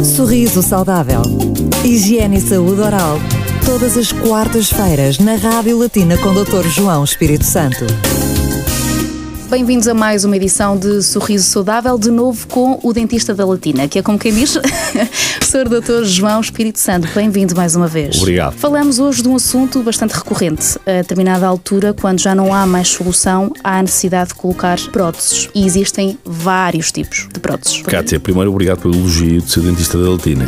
[0.00, 1.22] Sorriso saudável.
[1.84, 3.18] Higiene e saúde oral.
[3.66, 6.66] Todas as quartas-feiras na Rádio Latina com Dr.
[6.68, 7.84] João Espírito Santo.
[9.52, 13.86] Bem-vindos a mais uma edição de Sorriso Saudável, de novo com o dentista da Latina,
[13.86, 14.52] que é como quem diz,
[15.44, 15.68] Sr.
[15.68, 16.04] Dr.
[16.04, 17.06] João Espírito Santo.
[17.14, 18.16] Bem-vindo mais uma vez.
[18.16, 18.54] Obrigado.
[18.54, 20.78] Falamos hoje de um assunto bastante recorrente.
[20.86, 25.50] A determinada altura, quando já não há mais solução, há a necessidade de colocar próteses.
[25.54, 27.82] E existem vários tipos de próteses.
[27.82, 30.46] Cátia, primeiro obrigado pelo elogio de ser dentista da Latina.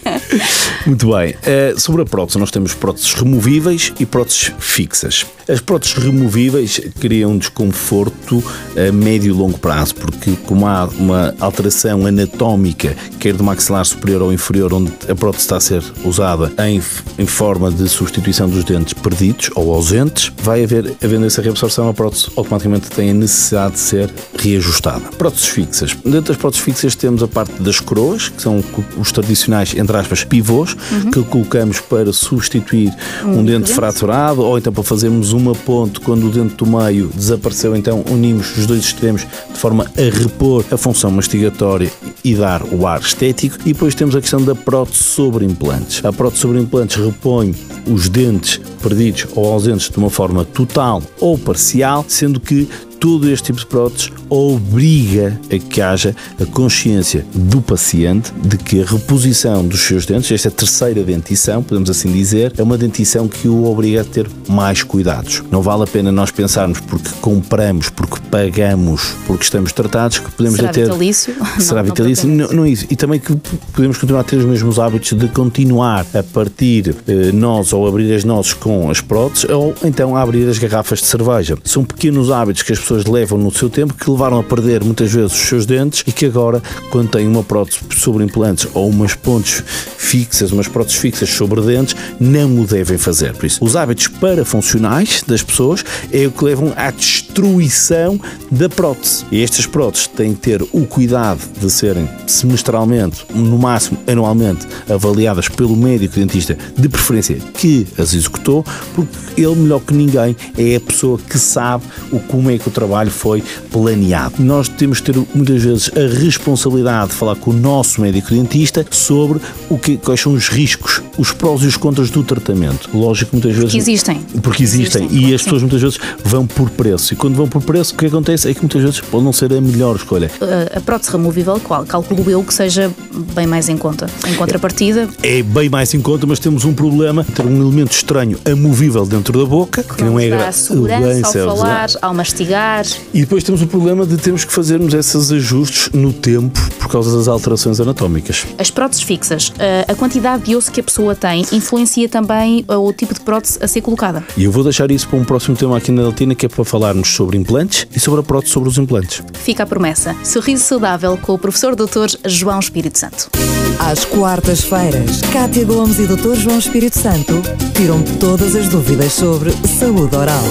[0.86, 1.34] Muito bem.
[1.34, 5.26] Uh, sobre a prótese, nós temos próteses removíveis e próteses fixas.
[5.46, 8.42] As próteses removíveis criam desconforto
[8.76, 14.22] a médio e longo prazo, porque como há uma alteração anatómica, quer do maxilar superior
[14.22, 16.80] ou inferior, onde a prótese está a ser usada em,
[17.18, 21.94] em forma de substituição dos dentes perdidos ou ausentes, vai haver, havendo essa reabsorção, a
[21.94, 25.00] prótese automaticamente tem a necessidade de ser reajustada.
[25.18, 25.94] Próteses fixas.
[26.04, 28.64] Dentro das próteses fixas temos a parte das coroas, que são
[28.96, 31.10] os tradicionais, entre aspas, pivôs, uhum.
[31.10, 36.26] que colocamos para substituir um, um dente fraturado ou então para fazermos uma ponte quando
[36.26, 40.76] o dente do meio desapareceu, então unimos os dois extremos de forma a repor a
[40.76, 41.90] função mastigatória
[42.24, 43.58] e dar o ar estético.
[43.62, 46.04] E depois temos a questão da prótese sobre implantes.
[46.04, 47.54] A prótese sobre implantes repõe
[47.86, 52.68] os dentes perdidos ou ausentes de uma forma total ou parcial, sendo que
[53.04, 58.80] todo este tipo de próteses obriga a que haja a consciência do paciente de que
[58.80, 63.46] a reposição dos seus dentes, esta terceira dentição, podemos assim dizer, é uma dentição que
[63.46, 65.42] o obriga a ter mais cuidados.
[65.50, 70.58] Não vale a pena nós pensarmos porque compramos, porque pagamos, porque estamos tratados, que podemos
[70.58, 70.84] será ter.
[70.84, 71.34] Vitalício?
[71.60, 72.26] Será não, vitalício?
[72.26, 72.86] Não, não, é isso.
[72.88, 73.36] E também que
[73.74, 78.14] podemos continuar a ter os mesmos hábitos de continuar a partir eh, nós ou abrir
[78.14, 81.58] as nozes com as próteses ou então a abrir as garrafas de cerveja.
[81.64, 85.12] São pequenos hábitos que as pessoas levam no seu tempo que levaram a perder muitas
[85.12, 89.14] vezes os seus dentes e que agora, quando têm uma prótese sobre implantes ou umas
[89.14, 89.64] pontes
[89.98, 93.34] fixas, umas próteses fixas sobre dentes, não o devem fazer.
[93.34, 98.20] Por isso, os hábitos parafuncionais das pessoas é o que levam à destruição
[98.50, 99.24] da prótese.
[99.32, 105.48] E estas próteses têm que ter o cuidado de serem semestralmente, no máximo anualmente, avaliadas
[105.48, 108.64] pelo médico dentista, de preferência que as executou,
[108.94, 112.70] porque ele, melhor que ninguém, é a pessoa que sabe o como é que o
[112.84, 114.34] trabalho foi planeado.
[114.38, 118.84] Nós temos que ter muitas vezes a responsabilidade de falar com o nosso médico dentista
[118.90, 119.40] sobre
[119.70, 122.90] o que, quais são os riscos, os prós e os contras do tratamento.
[122.92, 123.64] Lógico que muitas vezes.
[123.64, 124.20] Porque existem.
[124.42, 125.04] Porque existem.
[125.06, 127.14] existem e as pessoas muitas vezes vão por preço.
[127.14, 129.52] E quando vão por preço, o que acontece é que muitas vezes pode não ser
[129.52, 130.30] a melhor escolha.
[130.74, 131.84] A prótese removível, qual?
[131.84, 132.90] Calculo eu que seja
[133.34, 134.06] bem mais em conta.
[134.28, 135.08] Em contrapartida.
[135.22, 139.38] É bem mais em conta, mas temos um problema: ter um elemento estranho amovível dentro
[139.38, 142.63] da boca, que, que não é a segurança ao falar, ao mastigar.
[143.12, 147.16] E depois temos o problema de termos que fazermos esses ajustes no tempo por causa
[147.16, 148.46] das alterações anatómicas.
[148.58, 152.92] As próteses fixas, eh, a quantidade de osso que a pessoa tem influencia também o
[152.92, 154.24] tipo de prótese a ser colocada.
[154.36, 156.64] E eu vou deixar isso para um próximo tema aqui na Latina, que é para
[156.64, 159.22] falarmos sobre implantes e sobre a prótese sobre os implantes.
[159.34, 160.14] Fica a promessa.
[160.24, 162.16] Sorriso saudável com o professor Dr.
[162.26, 163.30] João Espírito Santo.
[163.78, 166.34] Às quartas-feiras, Cátia Gomes e Dr.
[166.36, 167.42] João Espírito Santo
[167.74, 170.44] tiram todas as dúvidas sobre saúde oral.